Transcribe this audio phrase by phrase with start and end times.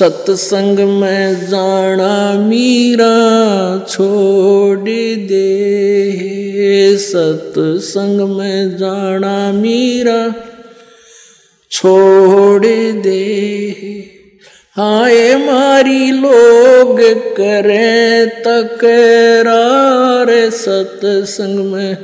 [0.00, 10.34] सत्संग में जाना मीरा छोड़ दे। सत्संग में जाना मीरा
[11.70, 13.58] छोड़ दे।
[14.76, 21.96] हाय मारी लोग करे तकरार। सत्संग में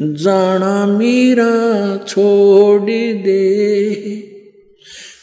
[0.00, 4.37] जाना मीरा छोड़ दे।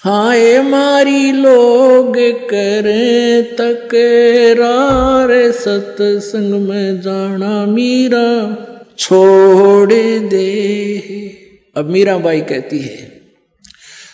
[0.06, 2.18] हाय मारी लोग
[2.50, 8.28] करे तकरार, सत्संग में जाना मीरा।
[8.98, 9.94] छोड़
[10.30, 10.52] दे।
[11.76, 13.22] अब मीरा बाई कहती है,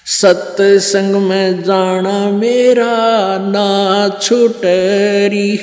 [0.05, 2.95] सत्संग में जाना मेरा,
[3.41, 5.57] ना छुटरी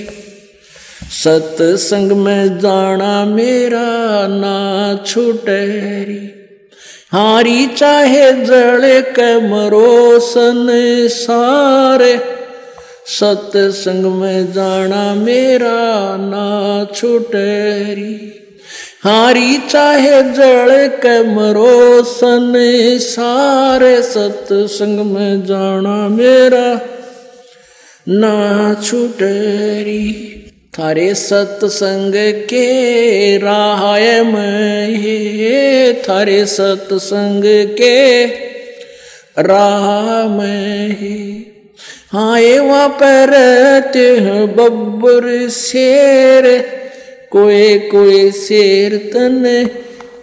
[1.25, 3.87] सत्संग में जाना मेरा,
[4.29, 4.57] ना
[5.07, 6.38] छुटरी
[7.13, 12.19] हारी चाहे जड़ के मरो सारे,
[13.07, 18.15] सत्संग में जाना मेरा ना छुटरी
[19.05, 26.81] हारी चाहे जड़ के मरो सारे, सत्संग में जाना मेरा
[28.09, 30.05] ना छुटरी
[30.81, 32.13] थारे सत्संग
[32.51, 37.43] के राय में थारे सत्संग
[37.81, 38.25] के
[39.43, 41.45] राह में
[42.13, 46.47] हाँ वहाँ पर रहते हैं बब्बर शेर,
[47.31, 49.69] कोई कोई शेर तन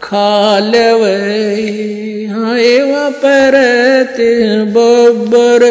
[0.04, 5.68] खा लवे। हाँ वहाँ पर रहते हैं बब्बर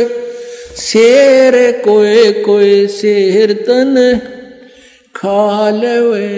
[0.76, 4.20] शेर, कोई कोई शेर तन
[5.16, 6.28] खालवे।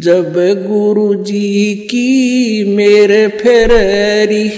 [0.00, 0.34] जब
[0.66, 4.48] गुरु जी की मेरे फेरी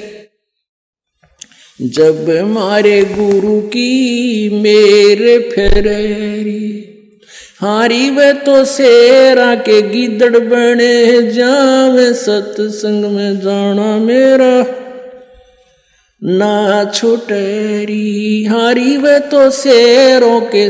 [1.79, 3.91] जब मारे गुरु की
[4.63, 6.63] मेरे फेरी
[7.61, 14.55] हारी वे तो शेरा के गिदड़ बने जावे, सत्संग में जाना मेरा
[16.23, 20.69] ना छुटरी। हारी वे तो शेरों के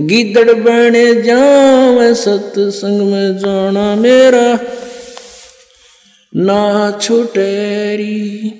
[0.00, 4.58] गिदड़ बने जाव सत्संग में जाना मेरा।
[6.36, 8.52] ना छुटेरी,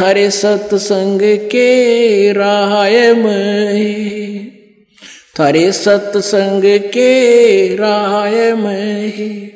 [0.00, 4.52] थारे सत्संग के राय में।
[5.40, 9.52] थारे सत्संग के राय में।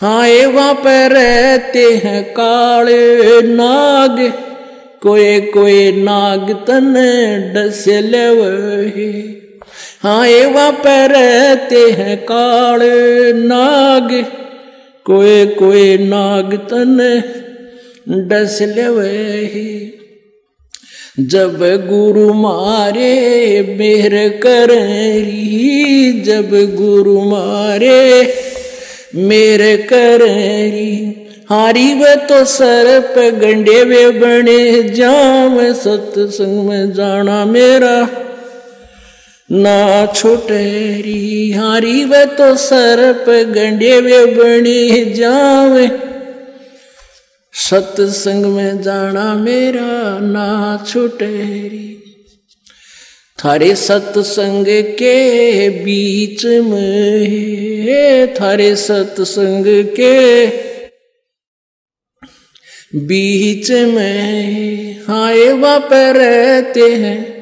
[0.00, 4.32] हाय वहाँ पर रहते हैं काले नाग
[5.02, 6.94] कोई कोई नाग तन
[7.56, 9.42] डसे वही
[10.02, 14.24] हाँ एवा पर रहते हैं काले नाग।
[15.04, 17.22] कोई कोई नाग तन
[18.08, 19.96] डस ले
[21.20, 23.12] जब गुरु मारे
[23.78, 28.34] मेर करी जब गुरु मारे
[29.14, 30.92] मेरे करी
[31.50, 38.25] हारी वे तो सर पे गंडे वे बने, जाम सत्संग में जाना मेरा।
[39.50, 43.24] ना छोटेरी हारी वे तो सरप
[43.54, 45.86] गंडे वे बनी जावे।
[47.54, 51.92] सत्संग में जाना मेरा ना छुटेरी
[53.38, 54.66] थारे सत्संग
[54.98, 60.46] के बीच में थारे सत्संग के
[63.06, 67.35] बीच में हाय वाप रहते हैं।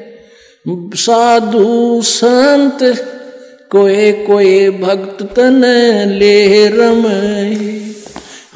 [0.67, 2.79] साधु संत
[3.69, 5.61] कोई कोई भक्त तन
[6.07, 7.07] ले रम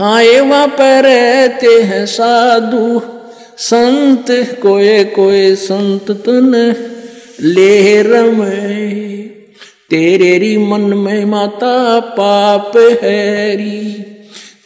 [0.04, 3.02] हाँ वहाँ पर रहते हैं साधु
[3.58, 4.26] संत
[4.62, 6.76] कोई कोई संत तन
[7.42, 8.46] ले रम
[9.90, 13.92] तेरे री मन में माता पाप हैरी,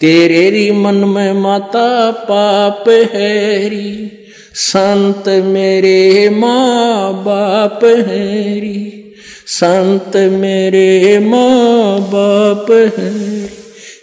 [0.02, 4.23] तेरे री मन में माता पाप हैरी।
[4.56, 9.16] संत मेरे माँ बाप हैरी
[9.48, 13.50] संत मेरे माँ बाप हैं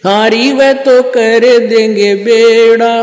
[0.04, 3.02] हारी वे तो कर देंगे बेड़ा।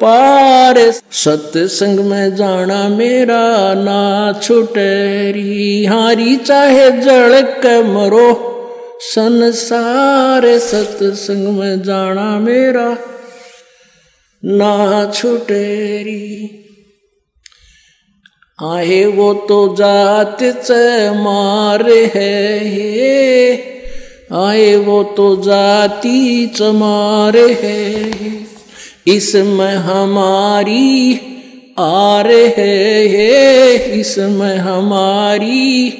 [0.00, 7.42] पार सत्संग में जाना मेरा ना छुटेरी हारी चाहे जड़
[7.82, 8.52] मरो
[9.00, 12.98] संसार सत्संग में जाना मेरा
[14.44, 16.62] ना छुटेरी
[18.62, 20.42] आहे वो तो जात
[21.16, 23.52] मार है हे
[24.32, 28.06] आए वो तो जाति चमार है
[29.06, 31.12] इसमें हमारी
[31.78, 35.92] आ रहे है इसमें हमारी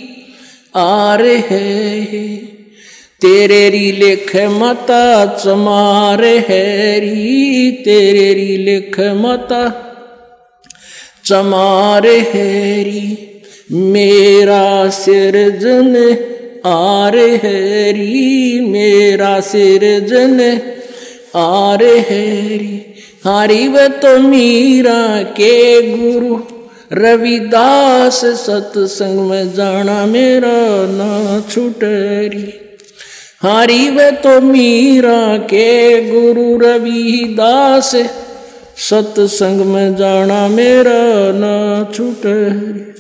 [0.77, 2.37] आ रहे है
[3.21, 9.83] तेरे री लेख मता चमार है री। तेरे री लेख मता
[11.27, 13.43] चमार है री
[13.73, 16.17] मेरा सिरजन
[16.67, 20.61] आर है री मेरा सिरजन
[21.37, 26.39] आर हरी। व तो मीरा के गुरु,
[26.93, 30.59] रविदास सत्संग में जाना मेरा
[30.91, 32.53] ना छुटरी।
[33.43, 37.95] हरी व तो मीरा के गुरु, रविदास
[38.77, 41.01] सत्संग में जाना मेरा
[41.33, 41.55] ना
[41.93, 42.96] छुटरी